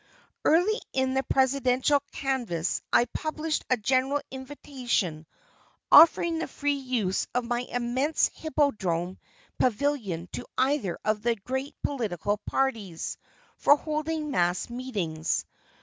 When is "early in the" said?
0.43-1.21